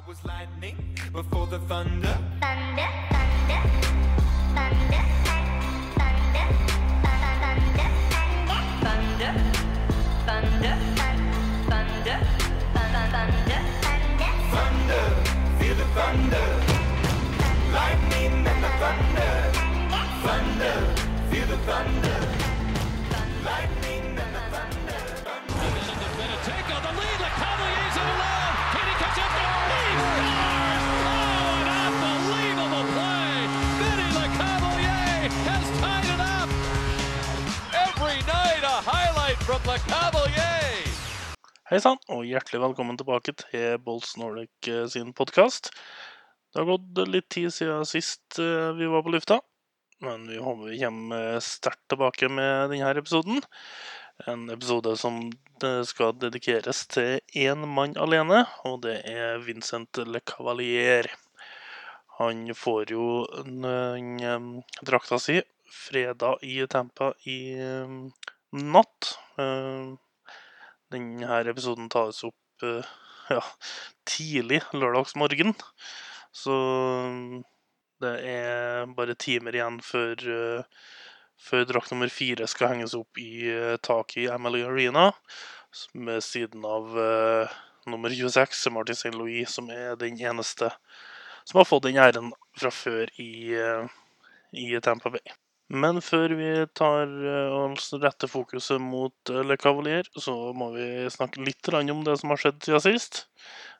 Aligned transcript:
I 0.00 0.08
was 0.08 0.24
lightning 0.24 0.76
before 1.12 1.46
the 1.46 1.58
thunder. 1.58 2.16
thunder, 2.40 2.88
thunder, 3.10 3.60
thunder, 4.54 5.02
thunder, 5.98 6.46
thunder, 7.20 7.74
thunder, 8.48 9.34
thunder, 10.26 10.76
thunder, 11.68 12.18
thunder, 12.72 13.06
thunder, 13.12 13.60
Thunder, 13.82 14.32
thunder, 14.50 15.04
feel 15.58 15.74
the 15.74 15.84
thunder. 15.94 16.59
Hei 41.70 41.78
sann, 41.78 42.00
og 42.10 42.24
hjertelig 42.26 42.58
velkommen 42.64 42.96
tilbake 42.98 43.30
til 43.38 43.76
Bolts 43.86 44.16
Nordic 44.18 44.66
eh, 44.66 44.88
sin 44.90 45.12
podkast. 45.14 45.68
Det 46.50 46.58
har 46.58 46.66
gått 46.66 46.98
litt 47.06 47.28
tid 47.30 47.52
siden 47.54 47.86
sist 47.86 48.40
eh, 48.42 48.72
vi 48.74 48.88
var 48.90 49.04
på 49.06 49.12
lufta, 49.14 49.36
men 50.02 50.24
vi 50.26 50.40
håper 50.42 50.72
vi 50.72 50.80
kommer 50.80 51.38
sterkt 51.46 51.84
tilbake 51.94 52.26
med 52.26 52.74
denne 52.74 52.90
episoden. 52.98 53.38
En 54.26 54.50
episode 54.50 54.96
som 54.98 55.22
skal 55.86 56.18
dedikeres 56.18 56.82
til 56.90 57.22
én 57.38 57.62
mann 57.78 57.94
alene, 58.02 58.42
og 58.66 58.82
det 58.88 58.98
er 59.06 59.38
Vincent 59.46 60.02
Le 60.10 60.24
Cavalier. 60.26 61.06
Han 62.18 62.48
får 62.50 62.96
jo 62.98 63.08
eh, 63.46 64.52
drakta 64.90 65.22
si 65.22 65.38
fredag 65.70 66.42
i 66.42 66.64
Tampa 66.66 67.14
i 67.30 67.40
eh, 67.62 67.98
natt. 68.58 69.14
Denne 70.90 71.40
episoden 71.50 71.88
tas 71.92 72.24
opp 72.26 72.66
eh, 72.66 72.90
ja, 73.30 73.42
tidlig 74.08 74.62
lørdagsmorgen. 74.74 75.54
Så 76.34 76.56
mm, 77.10 77.40
det 78.02 78.14
er 78.32 78.90
bare 78.96 79.18
timer 79.18 79.56
igjen 79.56 79.80
før, 79.84 80.26
eh, 80.34 80.84
før 81.40 81.66
drakt 81.68 81.92
nummer 81.94 82.12
fire 82.12 82.48
skal 82.50 82.74
henges 82.74 82.96
opp 82.98 83.20
i 83.20 83.46
eh, 83.52 83.76
taket 83.82 84.24
i 84.24 84.30
Emily 84.34 84.64
Arena. 84.66 85.10
Ved 85.94 86.24
siden 86.26 86.64
av 86.66 86.96
uh, 86.98 87.52
nummer 87.86 88.10
26, 88.10 88.64
Martin 88.74 88.96
St. 88.98 89.12
Louis, 89.14 89.46
som 89.46 89.68
er 89.70 89.94
den 90.00 90.18
eneste 90.18 90.72
som 91.44 91.60
har 91.60 91.68
fått 91.68 91.86
den 91.86 92.00
æren 92.02 92.32
fra 92.58 92.72
før 92.74 93.12
i, 93.22 93.54
uh, 93.54 93.86
i 94.50 94.72
Tampa 94.82 95.14
Bay. 95.14 95.22
Men 95.70 96.00
før 96.02 96.32
vi 96.34 96.48
tar 96.74 97.06
eh, 97.06 97.52
og 97.54 97.76
retter 98.02 98.30
fokuset 98.30 98.82
mot 98.82 99.30
eh, 99.30 99.42
Le 99.46 99.56
Cavalier, 99.60 100.08
så 100.18 100.34
må 100.56 100.72
vi 100.74 100.86
snakke 101.14 101.44
litt 101.46 101.70
om 101.78 102.02
det 102.06 102.16
som 102.18 102.32
har 102.34 102.40
skjedd 102.42 102.58
siden 102.66 102.82
sist. 102.88 103.20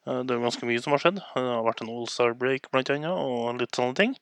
Eh, 0.06 0.20
Det 0.22 0.30
er 0.30 0.38
jo 0.38 0.47
ganske 0.47 0.69
mye 0.70 0.82
som 0.84 0.94
har 0.94 1.02
skjedd. 1.02 1.19
Det 1.19 1.42
har 1.50 1.66
vært 1.66 1.82
en 1.82 1.91
All-Star 1.97 2.36
break 2.38 2.70
blant 2.70 2.92
annet, 2.94 3.10
og 3.10 3.58
litt 3.58 3.74
sånne 3.74 3.98
ting. 3.98 4.14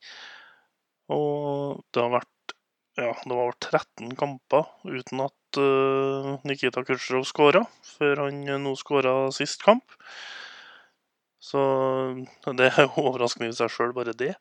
Og 1.13 1.83
det 1.93 2.01
har 2.03 2.13
vært 2.19 2.55
ja, 2.99 3.13
det 3.23 3.35
var 3.37 3.53
13 3.63 4.15
kamper 4.19 4.65
uten 4.83 5.21
at 5.23 5.59
Nikita 6.49 6.81
Kutsjrov 6.83 7.23
skåra, 7.29 7.61
før 7.95 8.25
han 8.25 8.41
nå 8.65 8.73
skåra 8.75 9.13
sist 9.31 9.63
kamp. 9.63 9.95
Så 11.39 11.61
det 12.59 12.67
er 12.73 12.83
jo 12.87 13.05
overraskende 13.07 13.49
i 13.53 13.55
seg 13.55 13.71
sjøl, 13.71 13.93
bare 13.95 14.15
det. 14.17 14.33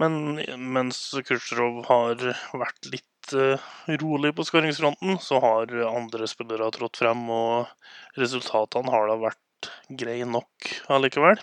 Men 0.00 0.38
mens 0.76 0.98
Kutsjrov 1.24 1.84
har 1.88 2.20
vært 2.52 2.88
litt 2.92 3.32
uh, 3.32 3.60
rolig 4.02 4.34
på 4.36 4.44
skåringsfronten, 4.44 5.16
så 5.24 5.40
har 5.40 5.72
andre 5.88 6.28
spillere 6.28 6.68
trådt 6.74 7.00
frem, 7.00 7.22
og 7.32 8.20
resultatene 8.20 8.92
har 8.92 9.08
da 9.08 9.16
vært 9.22 9.70
greie 9.88 10.26
nok 10.28 10.68
allikevel. 10.92 11.40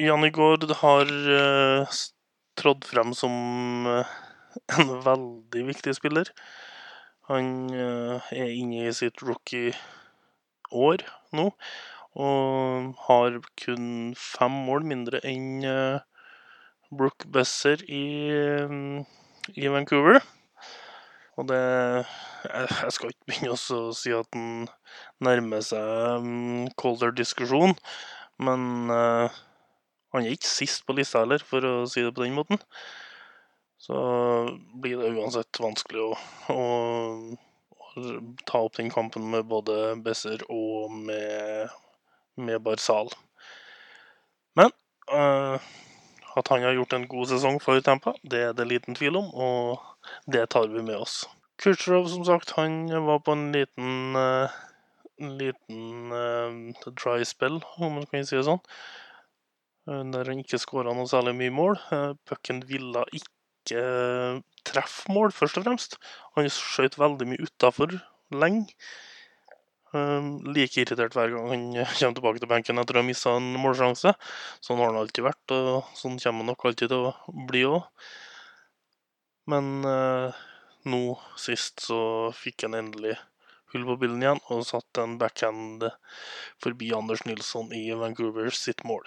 Janni 0.00 0.28
Gård 0.34 0.68
har 0.82 1.08
uh, 1.08 2.02
trådt 2.60 2.84
frem 2.90 3.16
som 3.16 3.88
uh, 3.88 4.12
en 4.76 4.92
veldig 5.06 5.64
viktig 5.72 5.96
spiller. 5.96 6.28
Han 7.30 7.70
er 7.72 8.50
inne 8.50 8.88
i 8.88 8.92
sitt 8.92 9.22
rookie-år 9.24 11.04
nå, 11.38 11.44
og 12.20 12.88
har 13.06 13.38
kun 13.62 13.86
fem 14.18 14.56
mål 14.66 14.84
mindre 14.84 15.20
enn 15.24 15.64
eh, 15.64 16.02
Brooke 16.92 17.28
Besser 17.32 17.80
i, 17.88 18.04
eh, 18.36 19.04
i 19.56 19.68
Vancouver. 19.72 20.20
Og 21.40 21.48
det 21.48 21.60
Jeg 22.42 22.66
jeg 22.82 22.92
skal 22.92 23.12
ikke 23.12 23.28
begynne 23.30 23.54
å 23.54 23.92
si 23.96 24.10
at 24.12 24.28
den 24.34 24.66
nærmer 25.22 25.62
seg 25.62 26.18
um, 26.18 26.66
Calder-diskusjon, 26.80 27.76
men 28.42 28.90
uh, 28.90 29.30
han 30.12 30.26
er 30.26 30.34
ikke 30.34 30.50
sist 30.50 30.82
på 30.84 30.96
lista 30.98 31.22
heller, 31.22 31.38
for 31.46 31.62
å 31.64 31.86
si 31.86 32.02
det 32.02 32.10
på 32.16 32.24
den 32.26 32.34
måten. 32.34 32.58
Så 33.78 33.94
blir 34.82 34.98
det 34.98 35.14
uansett 35.14 35.62
vanskelig 35.62 36.02
å, 36.02 36.10
å, 36.52 36.66
å 37.78 38.04
ta 38.42 38.60
opp 38.66 38.76
den 38.80 38.90
kampen 38.90 39.30
med 39.30 39.46
både 39.50 39.94
Besser 40.02 40.42
og 40.50 40.92
med, 41.06 41.72
med 42.42 42.60
Barzal. 42.66 43.14
Men 44.58 44.74
at 46.36 46.48
han 46.52 46.64
har 46.64 46.76
gjort 46.78 46.96
en 46.96 47.06
god 47.10 47.30
sesong 47.32 47.60
for 47.62 47.80
Tampa, 47.84 48.14
det 48.24 48.42
er 48.48 48.52
det 48.56 48.68
liten 48.70 48.96
tvil 48.98 49.18
om, 49.20 49.30
og 49.34 50.12
det 50.32 50.48
tar 50.54 50.68
vi 50.72 50.82
med 50.84 50.96
oss. 50.96 51.22
Kutsjrov, 51.62 52.08
som 52.10 52.24
sagt, 52.26 52.54
han 52.58 52.86
var 53.06 53.20
på 53.22 53.34
en 53.36 53.50
liten 53.54 54.16
en 55.22 55.36
liten 55.38 56.12
uh, 56.12 56.90
dry 56.98 57.22
spell, 57.28 57.60
om 57.78 57.98
man 57.98 58.08
kan 58.10 58.26
si 58.26 58.36
det 58.38 58.46
sånn. 58.48 58.62
eh, 59.88 60.02
Der 60.14 60.30
han 60.30 60.42
ikke 60.42 60.60
skåra 60.62 60.94
noe 60.96 61.10
særlig 61.10 61.36
mye 61.38 61.54
mål. 61.54 61.78
Eh, 61.94 62.12
Pucken 62.28 62.62
ville 62.68 63.04
ikke 63.18 63.84
treffe 64.66 65.12
mål, 65.14 65.30
først 65.34 65.60
og 65.60 65.66
fremst. 65.68 65.98
Han 66.36 66.48
skjøt 66.50 66.98
veldig 66.98 67.28
mye 67.30 67.46
utafor 67.46 67.94
lenge. 68.34 68.66
Um, 69.92 70.38
like 70.56 70.80
irritert 70.80 71.12
hver 71.12 71.34
gang 71.34 71.50
han 71.50 71.64
eh, 71.76 71.90
kommer 71.98 72.16
tilbake 72.16 72.40
til 72.40 72.48
benken 72.48 72.80
etter 72.80 72.96
å 72.96 73.02
ha 73.02 73.04
mista 73.04 73.34
en 73.36 73.50
målsjanse. 73.60 74.14
Sånn 74.64 74.80
har 74.80 74.88
han 74.88 75.00
alltid 75.02 75.26
vært, 75.26 75.52
og 75.52 75.90
sånn 75.98 76.16
kommer 76.22 76.40
han 76.40 76.48
nok 76.54 76.64
alltid 76.70 76.94
til 76.94 77.10
å 77.10 77.42
bli 77.50 77.66
òg. 77.68 78.06
Men 79.52 79.68
eh, 79.84 80.40
nå 80.88 81.02
sist 81.40 81.84
så 81.84 82.00
fikk 82.36 82.64
han 82.66 82.78
endelig 82.78 83.18
hull 83.72 83.84
på 83.88 83.98
bilden 84.00 84.24
igjen 84.24 84.40
og 84.52 84.64
satt 84.68 85.00
en 85.00 85.18
backhand 85.20 85.84
forbi 86.62 86.92
Anders 86.96 87.24
Nilsson 87.28 87.72
i 87.76 87.84
Vancouver 87.96 88.50
sitt 88.56 88.84
mål. 88.88 89.04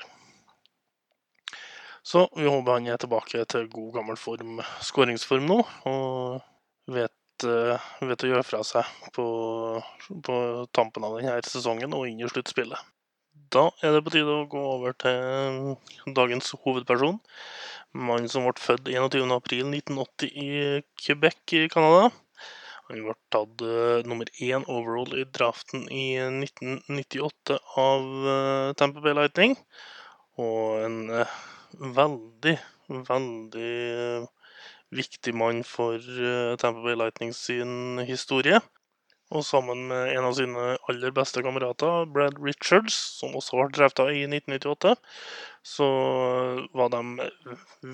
Så 2.05 2.27
vi 2.37 2.45
håper 2.45 2.77
han 2.77 2.87
er 2.93 3.01
tilbake 3.01 3.41
til 3.49 3.69
god 3.73 3.93
gammel 3.97 4.17
form, 4.21 4.59
skåringsform 4.85 5.47
nå, 5.49 5.61
og 5.89 6.93
vet, 6.93 7.13
eh, 7.43 7.87
vet 8.07 8.23
å 8.23 8.29
gjøre 8.29 8.45
fra 8.47 8.61
seg 8.63 8.87
på, 9.15 9.25
på 10.23 10.35
tampen 10.75 11.05
av 11.07 11.17
denne 11.17 11.35
sesongen 11.45 11.95
og 11.97 12.07
inn 12.07 12.21
i 12.23 12.29
sluttspillet. 12.31 12.79
Da 13.51 13.67
er 13.83 13.95
det 13.95 14.03
på 14.05 14.13
tide 14.13 14.31
å 14.31 14.47
gå 14.49 14.61
over 14.75 14.95
til 14.99 16.13
dagens 16.15 16.53
hovedperson. 16.63 17.19
Mannen 17.95 18.31
som 18.31 18.47
ble 18.47 18.55
født 18.59 18.87
21.4.1980 18.91 20.31
i 20.31 20.47
Quebec 21.03 21.55
i 21.59 21.65
Canada. 21.71 22.09
Han 22.87 23.03
ble 23.07 23.17
tatt 23.33 23.65
eh, 23.65 24.05
nummer 24.07 24.31
én 24.43 24.65
overall 24.71 25.11
i 25.19 25.27
draften 25.37 25.87
i 25.91 26.05
1998 26.21 27.59
av 27.81 28.31
eh, 28.35 28.71
Tampa 28.79 29.03
Bay 29.03 29.17
Lightning. 29.17 29.57
Og 30.39 30.83
en 30.85 30.99
veldig, 31.99 32.57
veldig 33.11 33.75
viktig 34.93 35.33
mann 35.37 35.63
for 35.67 35.95
eh, 35.97 36.55
Tampa 36.61 36.83
Bay 36.85 36.97
Lightning 36.99 37.33
sin 37.33 38.03
historie. 38.05 38.59
Og 39.33 39.41
sammen 39.41 39.87
med 39.89 40.11
en 40.13 40.27
av 40.27 40.35
sine 40.37 40.65
aller 40.85 41.13
beste 41.15 41.41
kamerater, 41.41 42.05
Brad 42.13 42.37
Richards, 42.37 42.93
som 43.17 43.33
også 43.37 43.57
ble 43.73 43.87
av 43.89 44.11
i 44.13 44.21
1998, 44.29 44.93
så 45.65 45.87
var 46.77 46.93
de 46.93 47.31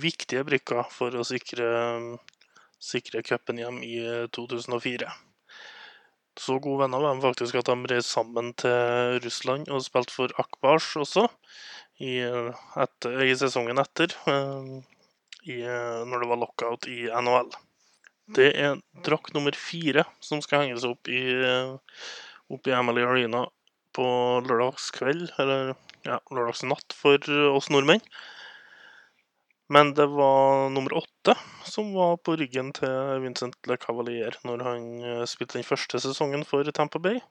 viktige 0.03 0.43
brikker 0.43 0.83
for 0.91 1.15
å 1.15 1.23
sikre, 1.23 1.69
sikre 2.83 3.23
cupen 3.23 3.63
hjem 3.63 3.79
i 3.87 3.97
2004. 4.35 5.07
Så 6.39 6.59
gode 6.63 6.83
venner 6.83 6.99
var 7.03 7.15
de 7.15 7.23
faktisk 7.23 7.57
at 7.59 7.67
de 7.71 7.91
reiste 7.91 8.11
sammen 8.11 8.51
til 8.59 9.19
Russland 9.23 9.71
og 9.71 9.83
spilte 9.83 10.15
for 10.15 10.35
Akbars 10.39 10.94
også, 10.99 11.27
i, 12.01 12.17
etter, 12.81 13.19
i 13.23 13.35
sesongen 13.39 13.79
etter, 13.79 14.15
eh, 14.31 15.00
i, 15.43 15.61
når 16.07 16.23
det 16.23 16.29
var 16.29 16.41
lockout 16.41 16.88
i 16.91 17.05
NHL. 17.09 17.49
Det 18.31 18.49
er 18.55 18.77
drakt 19.03 19.33
nummer 19.35 19.55
fire 19.57 20.05
som 20.23 20.43
skal 20.43 20.65
henges 20.65 20.85
opp 20.88 21.09
i, 21.11 21.23
opp 22.53 22.69
i 22.69 22.75
Emily 22.75 23.03
Arena 23.03 23.45
på 23.97 24.05
lørdagskveld, 24.45 25.33
eller 25.41 25.73
ja, 26.05 26.21
lørdagsnatt 26.31 26.95
for 26.95 27.31
oss 27.51 27.71
nordmenn. 27.73 28.03
Men 29.71 29.93
det 29.93 30.05
var 30.05 30.69
nummer 30.69 30.93
åtte 30.93 31.35
som 31.63 31.94
var 31.94 32.17
på 32.17 32.35
ryggen 32.35 32.73
til 32.75 33.21
Vincent 33.23 33.55
Le 33.71 33.77
Cavalier 33.79 34.35
når 34.44 34.63
han 34.65 34.87
eh, 34.99 35.21
spilte 35.29 35.55
den 35.59 35.67
første 35.67 36.01
sesongen 36.03 36.44
for 36.47 36.67
Tampa 36.75 36.99
Bay. 36.99 37.21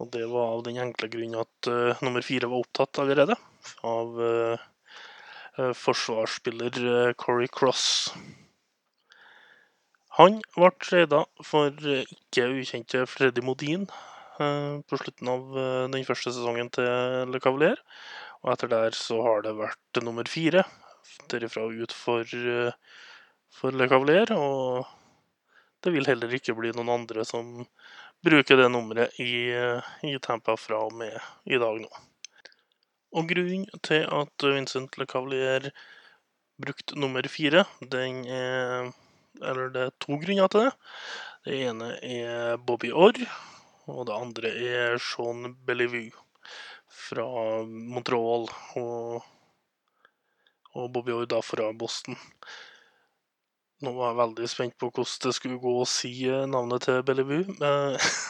Og 0.00 0.08
det 0.14 0.24
var 0.30 0.54
av 0.54 0.62
den 0.64 0.78
enkle 0.80 1.10
grunn 1.12 1.36
at 1.40 1.68
uh, 1.68 2.00
nummer 2.04 2.24
fire 2.24 2.48
var 2.52 2.64
opptatt 2.64 3.00
allerede 3.00 3.36
av 3.84 4.18
eh, 4.24 4.56
eh, 4.56 4.64
forsvarsspiller 5.56 6.82
uh, 6.84 7.12
Corey 7.18 7.48
Cross. 7.48 7.86
Han 10.16 10.38
ble 10.54 10.68
trada 10.80 11.24
for 11.44 11.74
eh, 11.84 12.08
ikke 12.14 12.46
ukjente 12.56 13.02
Freddy 13.10 13.42
Modin 13.44 13.82
eh, 14.40 14.78
på 14.88 15.00
slutten 15.02 15.28
av 15.28 15.58
eh, 15.60 15.82
den 15.92 16.06
første 16.08 16.32
sesongen 16.32 16.70
til 16.72 17.28
Le 17.28 17.40
Cavalier. 17.44 17.82
Og 18.40 18.54
etter 18.54 18.72
der 18.72 18.96
så 18.96 19.18
har 19.26 19.44
det 19.44 19.52
vært 19.58 20.00
nummer 20.06 20.24
fire 20.30 20.64
derifra 21.28 21.66
ut 21.68 21.92
for, 21.92 22.24
eh, 22.24 22.72
for 23.52 23.76
Le 23.76 23.90
Cavalier. 23.92 24.32
Og 24.32 24.88
det 25.84 25.92
vil 25.92 26.08
heller 26.08 26.32
ikke 26.40 26.56
bli 26.56 26.72
noen 26.72 26.94
andre 26.96 27.28
som 27.28 27.66
bruker 28.24 28.56
det 28.56 28.72
nummeret 28.72 29.20
i, 29.20 29.50
eh, 29.52 29.94
i 30.08 30.16
Tampa 30.16 30.56
fra 30.56 30.80
og 30.88 30.96
med 30.96 31.20
i 31.44 31.60
dag 31.60 31.82
nå. 31.84 32.05
Og 33.16 33.30
grunnen 33.30 33.64
til 33.86 34.04
at 34.12 34.44
Vincent 34.44 34.98
Le 35.00 35.06
Cavalier 35.08 35.70
brukte 36.60 36.98
nummer 37.00 37.24
fire, 37.32 37.64
den 37.80 38.26
er 38.28 38.92
Eller 39.36 39.68
det 39.68 39.82
er 39.82 39.96
to 40.00 40.16
grunner 40.20 40.48
til 40.48 40.62
det. 40.64 40.70
Det 41.44 41.56
ene 41.68 41.88
er 42.02 42.56
Bobby 42.56 42.88
Orr, 42.92 43.18
og 43.86 44.06
det 44.08 44.14
andre 44.16 44.52
er 44.68 44.96
Sean 44.96 45.52
Bellevue 45.66 46.10
fra 46.88 47.26
Montreal. 47.64 48.48
Og, 48.80 49.26
og 50.72 50.88
Bobby 50.92 51.12
Orr 51.12 51.28
da 51.28 51.42
fra 51.44 51.68
Boston. 51.76 52.16
Nå 53.84 53.90
var 53.92 54.08
jeg 54.08 54.16
veldig 54.22 54.46
spent 54.48 54.74
på 54.80 54.88
hvordan 54.88 55.18
det 55.26 55.34
skulle 55.36 55.58
gå 55.60 55.72
å 55.82 55.88
si 55.88 56.10
eh, 56.24 56.46
navnet 56.48 56.86
til 56.86 57.02
Bellevue. 57.04 57.44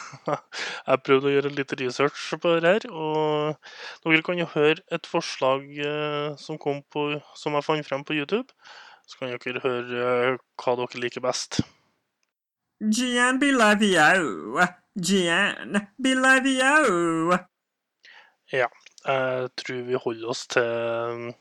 Jeg 0.89 1.03
prøvde 1.07 1.29
å 1.29 1.31
gjøre 1.31 1.51
litt 1.55 1.71
research 1.79 2.25
på 2.43 2.57
det 2.59 2.73
her, 2.73 2.87
og 2.91 3.55
dere 4.03 4.25
kan 4.27 4.41
jo 4.41 4.49
høre 4.51 4.83
et 4.91 5.07
forslag 5.07 5.63
eh, 5.79 6.35
som, 6.41 6.59
kom 6.59 6.81
på, 6.91 7.05
som 7.39 7.55
jeg 7.55 7.63
fant 7.63 7.87
frem 7.87 8.03
på 8.07 8.17
YouTube. 8.17 8.51
Så 9.07 9.21
kan 9.21 9.31
dere 9.31 9.63
høre 9.63 10.03
eh, 10.03 10.43
hva 10.59 10.75
dere 10.81 11.03
liker 11.05 11.23
best. 11.23 11.61
Gian 12.83 13.39
Bilavio. 13.39 14.67
Gian 14.99 15.79
Ja, 18.51 18.67
Jeg 19.07 19.51
tror 19.55 19.83
vi 19.87 20.03
holder 20.03 20.35
oss 20.35 20.43
til 20.51 21.31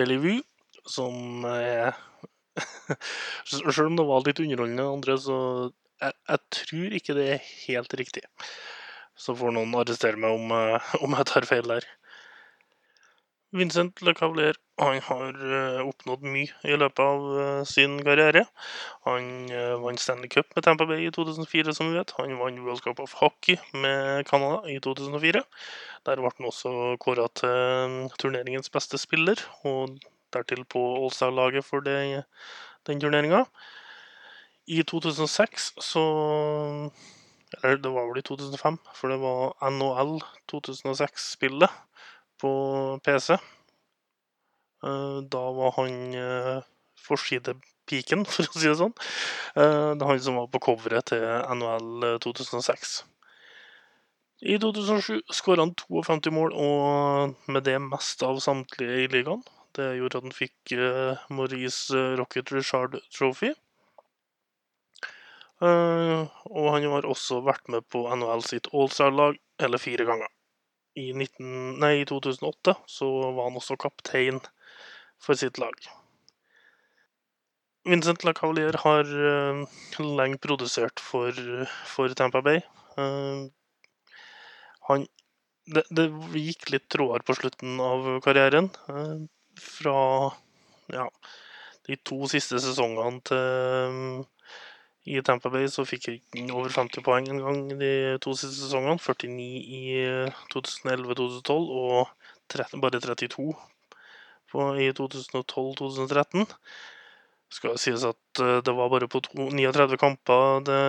Bellevue, 0.00 0.40
som 0.88 1.44
er 1.44 1.92
Selv 3.50 3.86
om 3.88 3.98
det 3.98 4.08
var 4.08 4.24
litt 4.26 4.40
underholdende, 4.44 4.88
andre, 4.98 5.18
så 5.20 5.38
jeg, 6.02 6.14
jeg 6.30 6.42
tror 6.54 6.98
ikke 6.98 7.16
det 7.18 7.28
er 7.34 7.46
helt 7.66 7.94
riktig. 8.00 8.26
Så 9.18 9.34
får 9.38 9.54
noen 9.54 9.74
arrestere 9.78 10.20
meg 10.20 10.36
om, 10.36 10.52
eh, 10.54 10.92
om 11.04 11.16
jeg 11.18 11.30
tar 11.30 11.48
feil 11.48 11.66
der. 11.70 11.86
Vincent 13.56 14.02
Le 14.04 14.12
Cavalier 14.12 14.58
han 14.78 14.98
har 15.06 15.38
eh, 15.40 15.78
oppnådd 15.80 16.26
mye 16.28 16.68
i 16.68 16.76
løpet 16.78 17.00
av 17.00 17.22
eh, 17.42 17.62
sin 17.66 17.96
karriere. 18.06 18.44
Han 19.08 19.48
vant 19.82 20.02
Stanley 20.02 20.30
Cup 20.30 20.52
med 20.54 20.66
Tampa 20.66 20.86
Bay 20.86 21.08
i 21.08 21.14
2004, 21.14 21.74
som 21.74 21.88
vi 21.88 21.98
vet. 21.98 22.12
Han 22.20 22.36
vant 22.38 22.62
World 22.62 22.84
Cup 22.84 23.00
of 23.02 23.16
Hockey 23.22 23.56
med 23.72 24.28
Canada 24.28 24.60
i 24.70 24.76
2004. 24.84 25.42
Der 26.06 26.22
ble 26.22 26.30
han 26.36 26.50
også 26.52 26.74
kåra 27.02 27.26
til 27.40 28.12
turneringens 28.20 28.70
beste 28.70 29.00
spiller, 29.00 29.40
og 29.66 29.96
dertil 30.34 30.64
på 30.68 30.80
Allstar-laget 31.02 31.66
for 31.66 31.84
det, 31.84 32.24
den 32.88 33.00
turneringa. 33.00 33.44
I 34.68 34.82
2006 34.84 35.72
så 35.80 36.04
Eller 37.62 37.78
det 37.80 37.88
var 37.88 38.04
vel 38.10 38.18
i 38.20 38.22
2005, 38.28 38.74
for 38.94 39.08
det 39.08 39.16
var 39.22 39.54
NHL 39.64 40.18
2006-spillet 40.52 41.70
på 42.40 42.50
PC. 43.04 43.38
Eh, 44.84 45.18
Da 45.32 45.44
var 45.56 45.72
han 45.78 46.14
eh, 46.14 46.60
forsidepiken, 47.00 48.26
for 48.32 48.44
å 48.44 48.52
si 48.58 48.68
det 48.68 48.76
sånn. 48.76 48.92
Eh, 49.56 49.94
Det 49.96 50.02
er 50.04 50.10
han 50.12 50.20
som 50.20 50.36
var 50.42 50.50
på 50.52 50.60
coveret 50.68 51.08
til 51.14 51.24
NHL 51.24 52.18
2006. 52.20 52.98
I 54.44 54.58
2007 54.62 55.22
skåra 55.34 55.64
han 55.64 55.74
52 55.74 56.30
mål, 56.30 56.52
og 56.54 57.48
med 57.50 57.64
det 57.66 57.80
mest 57.82 58.22
av 58.22 58.38
samtlige 58.44 59.06
i 59.06 59.08
ligaen. 59.16 59.42
Det 59.78 59.92
gjorde 59.94 60.18
at 60.18 60.26
han 60.26 60.34
fikk 60.34 60.72
eh, 60.74 61.26
Maurice 61.30 61.94
eh, 61.94 62.14
Rocket 62.18 62.50
Richard 62.54 62.96
Trophy. 63.14 63.52
Eh, 65.62 66.24
og 66.50 66.66
han 66.74 66.86
har 66.90 67.06
også 67.06 67.40
vært 67.46 67.70
med 67.70 67.86
på 67.92 68.02
NHL 68.10 68.42
sitt 68.46 68.70
Allstar-lag 68.74 69.38
hele 69.62 69.80
fire 69.82 70.06
ganger. 70.08 70.32
I, 70.98 71.12
19, 71.12 71.78
nei, 71.78 71.92
I 72.00 72.08
2008 72.10 72.74
så 72.90 73.08
var 73.36 73.46
han 73.46 73.58
også 73.60 73.78
kaptein 73.78 74.40
for 75.22 75.38
sitt 75.38 75.60
lag. 75.62 75.76
Vincent 77.88 78.26
La 78.26 78.34
Cavalier 78.36 78.74
har 78.82 79.06
uh, 79.06 79.62
lenge 80.02 80.40
produsert 80.42 81.00
for, 81.00 81.38
for 81.88 82.12
Tampa 82.18 82.42
Bay. 82.44 82.60
Uh, 82.98 83.46
han 84.90 85.06
det, 85.68 85.84
det 85.92 86.06
gikk 86.40 86.70
litt 86.72 86.86
tråder 86.92 87.24
på 87.26 87.36
slutten 87.36 87.80
av 87.84 88.06
karrieren. 88.24 88.70
eh, 88.88 89.18
fra 89.62 89.98
ja, 90.94 91.06
de 91.88 91.96
to 92.06 92.28
siste 92.30 92.60
sesongene 92.62 93.22
til 93.28 94.26
i 95.08 95.22
Tampa 95.24 95.48
Bay 95.48 95.68
så 95.72 95.86
fikk 95.88 96.10
han 96.10 96.50
over 96.52 96.72
50 96.74 97.04
poeng 97.04 97.28
en 97.32 97.40
gang 97.40 97.60
de 97.80 97.92
to 98.24 98.34
siste 98.36 98.58
sesongene. 98.60 98.98
49 99.00 99.46
i 99.78 99.82
2011-2012 100.52 101.70
og 101.80 102.10
30, 102.52 102.82
bare 102.82 103.00
32 103.00 103.54
på, 104.52 104.66
i 104.76 104.90
2012-2013. 104.96 106.44
Skal 107.48 107.78
sies 107.80 108.04
at 108.04 108.42
eh, 108.44 108.58
det 108.64 108.74
var 108.76 108.90
bare 108.92 109.08
på 109.08 109.22
to, 109.24 109.48
39 109.48 109.96
kamper 110.00 110.60
det, 110.68 110.80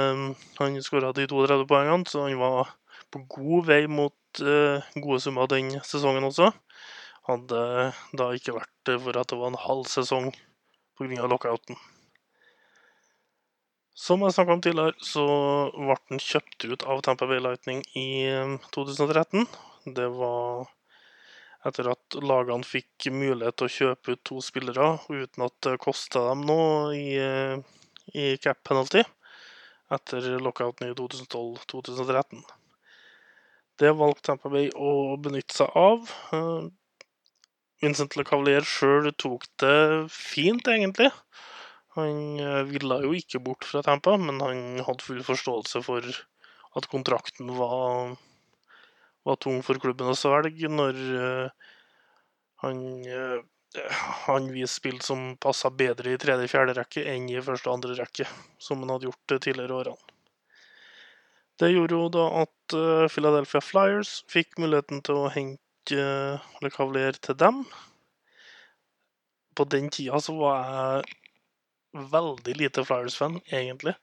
han 0.60 0.82
skåra 0.84 1.14
de 1.16 1.28
32 1.32 1.68
poengene, 1.70 2.08
så 2.08 2.26
han 2.28 2.36
var 2.42 2.74
på 3.14 3.24
god 3.32 3.70
vei 3.70 3.86
mot 3.88 4.42
uh, 4.44 4.84
gode 5.00 5.22
summer 5.24 5.48
den 5.50 5.72
sesongen 5.88 6.28
også. 6.28 6.52
Hadde 7.30 7.62
da 8.18 8.32
ikke 8.34 8.56
vært 8.56 8.74
det 8.90 8.98
for 9.04 9.18
at 9.22 9.30
det 9.30 9.38
var 9.38 9.52
en 9.52 9.64
halv 9.68 9.86
sesong 9.92 10.32
pga. 10.98 11.28
lockouten. 11.30 11.78
Som 13.94 14.24
jeg 14.24 14.34
snakka 14.34 14.56
om 14.56 14.62
tidligere, 14.64 14.96
så 15.04 15.26
ble 15.76 15.98
den 16.10 16.22
kjøpt 16.24 16.66
ut 16.72 16.86
av 16.90 17.04
Tampa 17.06 17.28
Bay 17.30 17.42
Lightning 17.44 17.84
i 18.00 18.26
eh, 18.32 18.56
2013. 18.74 19.46
Det 19.94 20.08
var 20.16 20.72
etter 21.68 21.92
at 21.92 22.18
lagene 22.24 22.66
fikk 22.66 23.10
mulighet 23.12 23.60
til 23.60 23.68
å 23.68 23.76
kjøpe 23.76 24.16
ut 24.16 24.24
to 24.26 24.40
spillere 24.44 24.94
uten 25.12 25.46
at 25.46 25.56
det 25.68 25.76
kosta 25.84 26.24
dem 26.30 26.46
noe 26.48 26.96
i, 26.96 27.20
eh, 27.20 27.60
i 28.16 28.38
cap 28.42 28.64
penalty 28.64 29.04
etter 29.92 30.32
lockouten 30.40 30.90
i 30.90 30.96
2012-2013. 30.98 32.42
Det 33.80 33.94
valgte 33.96 34.32
Tampa 34.32 34.50
Bay 34.52 34.72
å 34.76 35.18
benytte 35.20 35.62
seg 35.62 35.76
av. 35.78 36.10
Vincent 37.80 38.16
Le 38.20 38.26
Cavalier 38.28 38.66
sjøl 38.68 39.08
tok 39.16 39.46
det 39.62 40.10
fint, 40.12 40.68
egentlig. 40.68 41.08
Han 41.98 42.40
eh, 42.40 42.64
ville 42.68 43.00
jo 43.06 43.14
ikke 43.16 43.42
bort 43.44 43.68
fra 43.68 43.82
Tampa, 43.86 44.18
men 44.20 44.42
han 44.44 44.82
hadde 44.86 45.06
full 45.06 45.22
forståelse 45.26 45.82
for 45.86 46.06
at 46.78 46.90
kontrakten 46.92 47.54
var, 47.58 48.18
var 49.26 49.40
tung 49.42 49.64
for 49.66 49.80
klubben 49.82 50.12
å 50.12 50.18
svelge 50.18 50.70
når 50.72 51.00
eh, 51.22 51.72
han 52.66 52.84
eh, 53.08 53.40
han 54.26 54.48
viste 54.50 54.80
spill 54.80 54.96
som 55.06 55.36
passa 55.38 55.70
bedre 55.70 56.16
i 56.16 56.20
tredje-fjerde 56.20 56.74
rekke 56.74 57.04
enn 57.12 57.28
i 57.30 57.42
første 57.46 57.70
og 57.70 57.76
andre 57.78 58.00
rekke, 58.00 58.26
som 58.58 58.82
han 58.82 58.96
hadde 58.96 59.06
gjort 59.06 59.28
de 59.30 59.38
tidligere 59.46 59.76
årene. 59.84 60.16
Det 61.62 61.70
gjorde 61.70 62.00
jo 62.00 62.08
da 62.10 62.24
at 62.40 62.76
Philadelphia 63.14 63.62
Flyers 63.62 64.14
fikk 64.32 64.58
muligheten 64.58 65.04
til 65.06 65.20
å 65.22 65.30
hente 65.30 65.69
uh, 65.98 66.42
Le 66.62 66.72
Cavalier 66.74 67.18
til 67.18 67.38
dem. 67.40 67.64
På 69.56 69.66
den 69.66 69.90
tida 69.94 70.20
så 70.24 70.36
var 70.38 70.70
jeg 70.70 71.18
veldig 72.14 72.56
lite 72.60 72.86
Flyers-fan, 72.86 73.40
egentlig. 73.52 73.96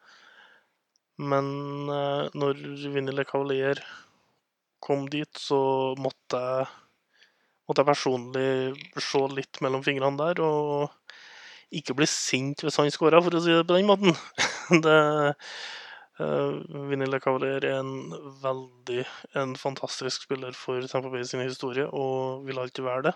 Men 1.16 1.46
eh, 1.88 2.26
når 2.36 2.58
Vinnie 2.92 3.14
Le 3.14 3.24
Cavalier 3.24 3.80
kom 4.84 5.06
dit, 5.08 5.30
så 5.40 5.94
måtte 5.98 6.40
jeg, 6.40 6.66
måtte 7.66 7.82
jeg 7.82 7.88
personlig 7.88 8.48
se 9.00 9.22
litt 9.32 9.62
mellom 9.64 9.84
fingrene 9.86 10.20
der, 10.20 10.42
og 10.44 10.92
ikke 11.76 11.96
bli 11.98 12.06
sint 12.10 12.62
hvis 12.62 12.76
han 12.78 12.92
skåra, 12.92 13.22
for 13.24 13.34
å 13.34 13.42
si 13.42 13.54
det 13.54 13.64
på 13.66 13.78
den 13.78 13.88
måten. 13.88 14.12
det, 14.84 14.98
Uh, 16.16 16.62
Vinny 16.88 17.04
LeCavalier 17.10 17.64
er 17.68 17.82
en 17.82 18.14
veldig 18.40 19.02
en 19.36 19.52
fantastisk 19.60 20.24
spiller 20.24 20.56
for 20.56 20.84
Tampa 20.88 21.10
Bay 21.12 21.26
sin 21.28 21.44
historie, 21.44 21.84
og 21.86 22.46
vil 22.46 22.60
alltid 22.62 22.86
være 22.86 23.10
det. 23.10 23.14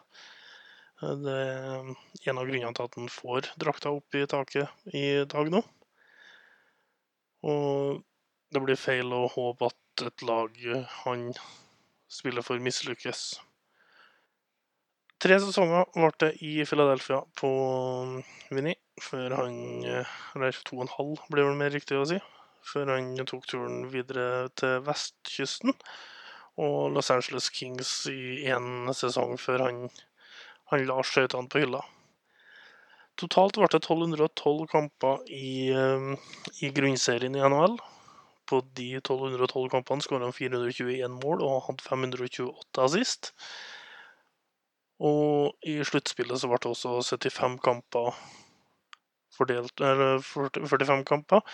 Uh, 1.01 1.15
det 1.25 1.37
er 1.37 1.89
en 1.89 2.41
av 2.43 2.49
grunnene 2.51 2.75
til 2.77 2.89
at 2.89 2.99
han 3.01 3.13
får 3.13 3.53
drakta 3.63 3.95
opp 3.97 4.19
i 4.21 4.27
taket 4.29 4.93
i 4.93 5.05
dag 5.33 5.53
nå. 5.53 5.63
Og 7.49 8.03
det 8.53 8.65
blir 8.67 8.77
feil 8.77 9.15
å 9.17 9.29
håpe 9.33 9.71
at 9.71 10.05
et 10.05 10.27
lag 10.27 10.57
han 11.05 11.31
spiller 12.11 12.45
for, 12.45 12.61
mislykkes. 12.61 13.23
Tre 15.21 15.37
sesonger 15.43 15.89
ble 15.93 16.11
det 16.23 16.31
i 16.49 16.53
Philadelphia 16.65 17.21
på 17.37 17.51
Vinny, 18.49 18.73
før 19.05 19.35
han 19.37 19.57
eh, 19.85 20.15
Eller 20.37 20.61
to 20.65 20.79
og 20.79 20.87
en 20.87 20.95
halv, 20.95 21.25
blir 21.29 21.49
vel 21.49 21.59
mer 21.61 21.75
riktig 21.75 21.99
å 22.01 22.07
si. 22.09 22.17
Før 22.67 22.95
han 22.95 23.15
tok 23.29 23.47
turen 23.49 23.87
videre 23.93 24.49
til 24.59 24.83
vestkysten 24.87 25.75
og 26.61 26.91
Los 26.95 27.11
Angeles 27.13 27.49
Kings 27.55 27.93
i 28.11 28.45
én 28.53 28.91
sesong 28.97 29.39
før 29.41 29.65
han, 29.67 29.87
han 30.73 30.85
la 30.89 30.99
skøytene 31.07 31.49
på 31.51 31.63
hylla. 31.65 31.81
Totalt 33.21 33.59
ble 33.61 33.69
det 33.69 33.83
1212 33.83 34.69
kamper 34.71 35.25
i, 35.29 35.71
eh, 35.77 36.13
i 36.65 36.71
grunnserien 36.77 37.37
i 37.37 37.43
NHL. 37.45 37.77
På 38.49 38.63
de 38.77 38.89
1212 38.99 39.69
kampene 39.71 40.03
skåra 40.05 40.27
han 40.27 40.35
421 40.35 41.19
mål 41.21 41.45
og 41.47 41.67
hadde 41.69 41.87
528 41.87 42.87
assist. 42.87 43.33
Og 45.01 45.57
i 45.65 45.79
sluttspillet 45.87 46.41
så 46.41 46.49
ble 46.51 46.61
det 46.61 46.73
også 46.73 46.97
75 47.05 47.61
kamper 47.65 48.17
fordelt 49.41 49.81
Eller 49.81 50.21
40 50.25 50.69
45 50.71 51.05
kamper 51.09 51.45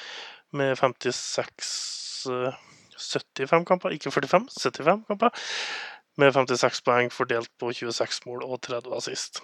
med 0.57 0.77
56 0.79 2.27
eh, 2.31 2.63
75 2.97 3.67
kamper, 3.69 3.93
ikke 3.93 4.11
45, 4.11 4.49
75 4.63 5.05
kamper. 5.09 5.31
Med 6.17 6.33
56 6.33 6.81
poeng 6.83 7.13
fordelt 7.13 7.51
på 7.61 7.73
26 7.73 8.23
mål 8.27 8.45
og 8.47 8.63
30 8.65 8.95
assist. 8.97 9.43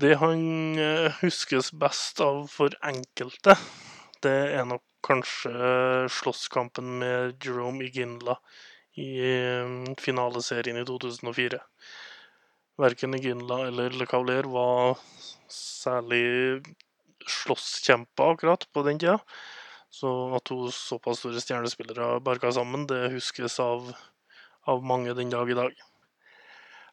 Det 0.00 0.16
han 0.18 0.78
eh, 0.80 1.12
huskes 1.20 1.72
best 1.76 2.20
av 2.24 2.46
for 2.48 2.72
enkelte, 2.88 3.58
det 4.24 4.38
er 4.56 4.64
nok 4.64 4.82
kanskje 5.04 6.08
slåsskampen 6.14 6.98
med 7.02 7.34
Jerome 7.44 7.84
Iginla 7.84 8.38
i 8.96 9.10
eh, 9.26 9.94
finaleserien 10.00 10.80
i 10.80 10.86
2004. 10.88 11.60
Verken 12.80 13.18
Ginla 13.20 13.66
eller 13.68 13.92
Le 13.92 14.06
Cavalier 14.08 14.46
var 14.48 14.96
særlig 15.52 16.62
slåsskjemper 17.28 18.32
akkurat 18.34 18.64
på 18.72 18.84
den 18.86 19.00
tida. 19.02 19.18
Så 19.92 20.08
at 20.32 20.46
to 20.48 20.70
såpass 20.72 21.20
store 21.20 21.40
stjernespillere 21.42 22.20
barka 22.24 22.50
sammen, 22.52 22.86
det 22.88 23.12
huskes 23.12 23.58
av, 23.60 23.90
av 24.64 24.84
mange 24.84 25.12
den 25.18 25.32
dag 25.32 25.50
i 25.52 25.56
dag. 25.58 25.74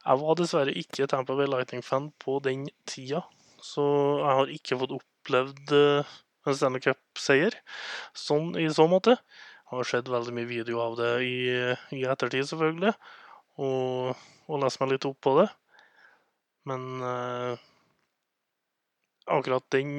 Jeg 0.03 0.19
var 0.19 0.35
dessverre 0.39 0.73
ikke 0.79 1.07
Tampa 1.11 1.35
Bay 1.35 1.47
Lightning-fan 1.47 2.09
på 2.19 2.39
den 2.43 2.67
tida, 2.87 3.23
så 3.63 3.85
jeg 4.19 4.35
har 4.39 4.51
ikke 4.55 4.79
fått 4.81 4.95
opplevd 4.95 5.73
eh, 5.75 6.11
en 6.47 6.55
Stanley 6.55 6.83
Cup-seier 6.83 7.55
sånn 8.17 8.53
i 8.59 8.67
så 8.73 8.87
måte. 8.91 9.15
Jeg 9.69 9.77
har 9.77 9.89
sett 9.91 10.11
veldig 10.11 10.35
mye 10.35 10.49
video 10.49 10.79
av 10.83 10.95
det 10.99 11.11
i, 11.23 11.39
i 11.95 12.03
ettertid, 12.09 12.47
selvfølgelig, 12.51 12.95
og, 13.63 14.23
og 14.47 14.63
lest 14.63 14.79
meg 14.81 14.95
litt 14.95 15.07
opp 15.07 15.19
på 15.23 15.35
det. 15.41 15.49
Men 16.69 17.03
eh, 17.05 17.65
akkurat 19.25 19.65
den, 19.75 19.93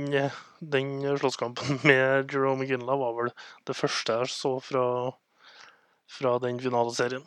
den 0.59 1.19
slåsskampen 1.19 1.81
med 1.91 2.33
Jerome 2.33 2.67
Ginla 2.69 2.97
var 3.00 3.17
vel 3.19 3.33
det 3.69 3.79
første 3.79 4.21
jeg 4.21 4.35
så 4.35 4.57
fra, 4.65 4.85
fra 6.19 6.37
den 6.43 6.61
finaleserien. 6.62 7.27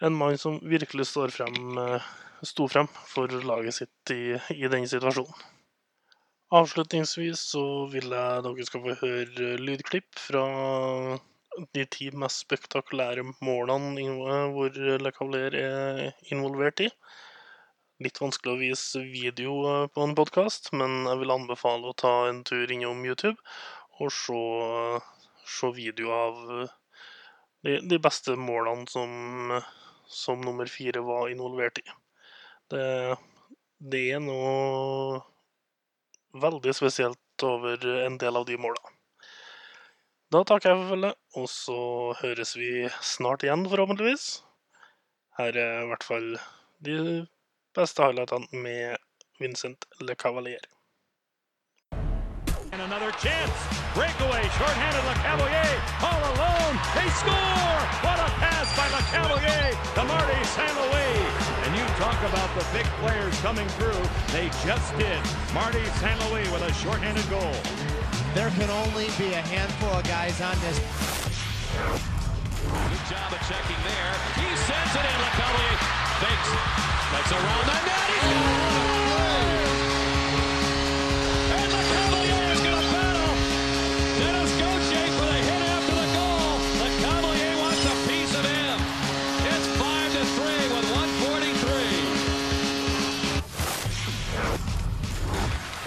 En 0.00 0.14
mann 0.14 0.38
som 0.38 0.60
virkelig 0.62 1.08
står 1.10 1.34
frem, 1.34 1.78
eh, 1.82 2.10
sto 2.46 2.68
frem 2.70 2.90
for 3.10 3.32
laget 3.50 3.80
sitt 3.80 4.14
i, 4.14 4.36
i 4.54 4.70
den 4.70 4.86
situasjonen. 4.88 5.46
Avslutningsvis 6.54 7.40
så 7.50 7.62
vil 7.92 8.14
jeg 8.14 8.44
dere 8.44 8.64
skal 8.64 8.84
få 8.84 8.94
høre 9.02 9.48
lydklipp 9.60 10.16
fra 10.16 10.44
de 11.76 11.84
ti 11.92 12.06
mest 12.22 12.46
spektakulære 12.46 13.24
målene 13.44 14.06
hvor 14.54 14.78
Le 15.02 15.12
Cavalier 15.12 15.56
er 15.58 16.00
involvert 16.32 16.80
i. 16.86 16.88
Litt 18.04 18.20
vanskelig 18.22 18.52
å 18.52 18.58
vise 18.60 19.00
video 19.10 19.52
eh, 19.66 19.84
på 19.90 20.04
en 20.06 20.12
podkast, 20.14 20.68
men 20.70 21.00
jeg 21.08 21.18
vil 21.18 21.32
anbefale 21.34 21.88
å 21.90 21.96
ta 21.98 22.12
en 22.28 22.44
tur 22.46 22.70
innom 22.70 23.00
YouTube 23.02 23.34
og 23.98 24.12
se, 24.14 24.42
se 25.50 25.70
video 25.74 26.12
av 26.14 26.36
eh, 26.54 26.76
de, 27.66 27.72
de 27.90 27.96
beste 27.98 28.36
målene 28.38 28.86
som, 28.92 29.56
som 30.06 30.44
nummer 30.46 30.70
fire 30.70 31.02
var 31.02 31.32
involvert 31.32 31.80
i. 31.82 31.84
Det, 32.70 32.84
det 33.82 34.02
er 34.14 34.22
noe 34.22 35.18
veldig 36.38 36.74
spesielt 36.78 37.46
over 37.48 37.82
en 38.04 38.20
del 38.22 38.38
av 38.38 38.46
de 38.46 38.60
målene. 38.62 38.94
Da 40.30 40.44
takker 40.46 40.70
jeg 40.70 40.78
for 40.84 40.92
følget, 40.92 41.18
og 41.40 41.48
så 41.50 41.80
høres 42.20 42.54
vi 42.60 42.70
snart 43.02 43.42
igjen, 43.42 43.66
forhåpentligvis. 43.72 44.28
Her 45.40 45.58
er 45.58 45.82
i 45.82 45.90
hvert 45.90 46.06
fall 46.06 46.30
de 46.84 47.00
beste 47.78 48.02
highlightene 48.02 48.46
med 48.50 48.96
Vincent 49.38 49.78
Le 50.00 50.14
Cavalier. 50.14 50.64
And 52.72 52.82
another 52.82 53.12
chance. 53.24 53.56
Breakaway, 53.94 54.44
shorthanded 54.58 55.04
LeCavalier, 55.10 55.74
all 56.08 56.22
alone. 56.32 56.74
They 56.96 57.08
score! 57.22 57.78
What 58.06 58.18
a 58.26 58.30
pass 58.42 58.66
by 58.78 58.86
LeCavalier 58.96 59.66
to 59.94 60.02
Marty 60.12 60.40
St. 60.56 60.74
Louis. 60.82 61.14
And 61.64 61.70
you 61.78 61.84
talk 62.02 62.18
about 62.30 62.50
the 62.58 62.66
big 62.76 62.88
players 63.02 63.34
coming 63.46 63.68
through. 63.76 64.02
They 64.34 64.46
just 64.66 64.88
did. 64.98 65.20
Marty 65.54 65.84
St. 66.02 66.18
Louis 66.24 66.46
with 66.52 66.62
a 66.70 66.72
shorthanded 66.82 67.28
goal. 67.30 67.56
There 68.34 68.50
can 68.58 68.70
only 68.82 69.06
be 69.22 69.28
a 69.34 69.44
handful 69.54 69.90
of 69.90 70.04
guys 70.04 70.40
on 70.40 70.56
this 70.66 72.17
Good 72.68 73.04
job 73.08 73.32
of 73.32 73.40
checking 73.48 73.80
there. 73.80 74.12
He 74.36 74.44
sends 74.68 74.92
it 74.92 75.00
in. 75.00 75.16
LeCavalier 75.24 75.76
fakes. 76.20 76.52
That's 77.08 77.32
around 77.32 77.64
the 77.64 77.76
net. 77.80 78.08
He 78.12 78.28
And 81.48 81.72
LeCavalier 81.72 82.44
is 82.52 82.60
going 82.60 82.76
to 82.76 82.92
battle. 82.92 83.32
Dennis 84.20 84.52
Gauthier 84.60 85.08
for 85.16 85.26
the 85.32 85.40
hit 85.48 85.64
after 85.64 85.96
the 85.96 86.08
goal. 86.12 86.60
LeCavalier 86.84 87.56
wants 87.56 87.84
a 87.88 87.96
piece 88.04 88.36
of 88.36 88.44
him. 88.44 88.76
It's 89.48 89.68
5 89.80 90.12
to 90.12 90.28
3 90.28 90.44
with 90.68 90.84
143. 90.92 91.72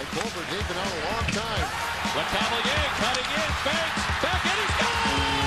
And 0.01 0.07
Colbert, 0.17 0.49
they've 0.49 0.65
been 0.65 0.81
out 0.81 0.89
a 0.97 1.01
long 1.13 1.29
time. 1.29 1.67
LeCavalier 2.17 2.89
cutting 2.97 3.29
in, 3.37 3.49
fakes, 3.69 4.01
back 4.25 4.41
in, 4.49 4.57
he 4.57 4.67
scores! 4.73 5.40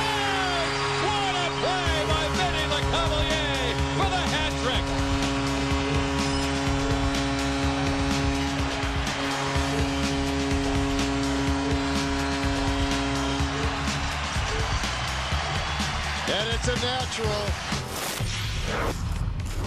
It's 16.67 16.81
a 16.81 16.87
natural. 16.87 17.45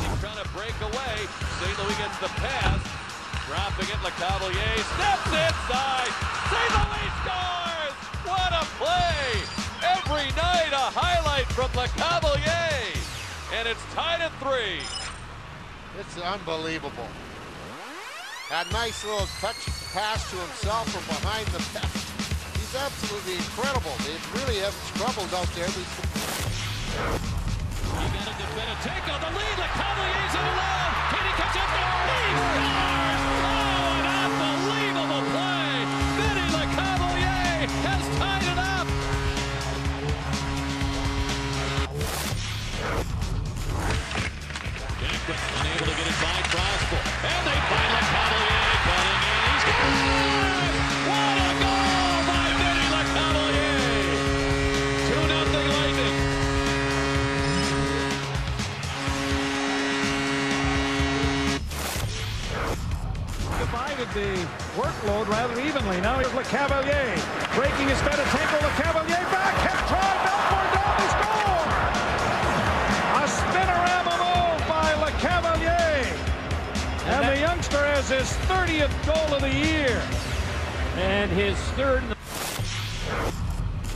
He's 0.01 0.17
trying 0.17 0.41
to 0.41 0.49
break 0.49 0.73
away. 0.81 1.15
St. 1.61 1.77
Louis 1.77 1.93
gets 1.93 2.17
the 2.17 2.33
pass. 2.41 2.81
Dropping 3.45 3.85
it, 3.85 4.01
LeCavalier 4.01 4.81
steps 4.97 5.29
inside. 5.29 6.09
St. 6.49 6.73
Louis 6.73 7.13
scores! 7.21 7.93
What 8.25 8.49
a 8.49 8.65
play! 8.81 9.29
Every 9.85 10.33
night 10.41 10.73
a 10.73 10.89
highlight 10.89 11.45
from 11.53 11.69
LeCavalier. 11.77 12.97
And 13.53 13.67
it's 13.67 13.85
tied 13.93 14.21
at 14.21 14.33
three. 14.41 14.81
It's 16.01 16.17
unbelievable. 16.17 17.09
That 18.49 18.71
nice 18.71 19.05
little 19.05 19.29
touch 19.37 19.69
pass 19.93 20.25
to 20.31 20.35
himself 20.35 20.89
from 20.89 21.05
behind 21.05 21.45
the 21.53 21.61
net. 21.77 21.93
He's 22.57 22.73
absolutely 22.73 23.35
incredible. 23.35 23.93
They 24.01 24.17
really 24.33 24.57
have 24.65 24.73
struggled 24.73 25.31
out 25.35 25.45
there. 25.53 25.69
Benateco, 28.57 29.19
the 29.21 29.29
lead, 29.37 29.57
LeCavalier 29.61 30.25
is 30.25 30.33
alone. 30.33 30.93
Katie 31.11 31.35
comes 31.37 31.57
up, 31.57 31.69
he 31.69 31.83
scores! 32.41 33.16
Rather. 65.87 66.01
Now 66.01 66.19
here's 66.19 66.31
LeCavalier 66.33 67.15
breaking 67.55 67.87
his 67.87 67.97
Fedotenko. 67.99 68.57
LeCavalier 68.59 69.23
back, 69.31 69.55
hit 69.63 69.79
try, 69.87 70.13
Belfort 70.23 70.69
down, 70.75 70.95
he 71.01 71.07
score! 71.15 71.65
A 73.17 73.25
spinorama 73.27 74.15
move 74.23 74.61
by 74.67 74.89
LeCavalier. 75.05 76.05
And 77.07 77.27
the 77.29 77.39
youngster 77.39 77.77
has 77.77 78.09
his 78.09 78.29
30th 78.47 78.93
goal 79.05 79.35
of 79.35 79.41
the 79.41 79.53
year. 79.53 80.01
And 80.97 81.31
his 81.31 81.57
third 81.77 82.03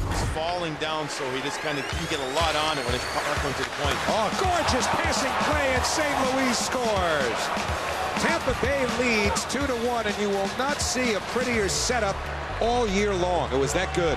He's 0.10 0.24
falling 0.30 0.76
down, 0.76 1.10
so 1.10 1.30
he 1.32 1.42
just 1.42 1.60
kind 1.60 1.78
of 1.78 1.88
can 1.90 2.08
get 2.10 2.20
a 2.20 2.34
lot 2.34 2.56
on 2.56 2.78
it 2.78 2.86
when 2.86 2.94
his 2.94 3.04
puck 3.12 3.24
comes 3.44 3.56
to 3.58 3.64
the 3.64 3.70
point. 3.82 3.98
Oh, 4.08 4.30
gorgeous 4.40 4.88
passing 4.88 5.32
play, 5.46 5.74
and 5.76 5.84
St. 5.84 6.36
Louis 6.36 6.58
scores. 6.58 8.01
Tampa 8.22 8.56
Bay 8.62 8.86
leads 9.00 9.46
two 9.46 9.66
to 9.66 9.74
one, 9.90 10.06
and 10.06 10.16
you 10.20 10.30
will 10.30 10.48
not 10.56 10.80
see 10.80 11.16
a 11.16 11.20
prettier 11.34 11.68
setup 11.68 12.16
all 12.62 12.88
year 12.88 13.16
long. 13.16 13.52
It 13.52 13.58
was 13.58 13.74
that 13.74 13.96
good. 13.96 14.16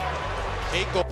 Eight 0.76 0.92
goals. 0.92 1.06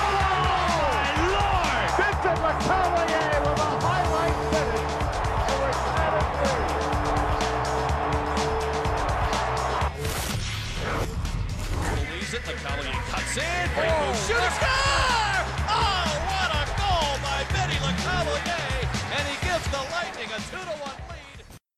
my 0.88 1.12
Lord! 1.36 1.84
Vincent 2.00 2.40
LeCavalier 2.40 3.36
with 3.44 3.60
a 3.60 3.76
highlight 3.84 4.40
finish. 4.56 4.88
And 5.52 5.60
we're 5.60 5.76
tied 5.84 6.16
at 6.16 6.32
three. 12.00 12.08
Leaves 12.14 12.34
it. 12.34 12.44
LeCavalier 12.48 13.04
cuts 13.12 13.36
in. 13.36 13.44
Oh, 13.44 13.76
Great 13.76 13.92
move. 14.00 14.16
Shoot 14.16 14.54
score! 14.56 14.85
the 19.72 19.78
lane. 19.78 20.05